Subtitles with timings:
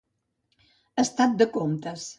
[1.05, 2.09] Estat de comptes.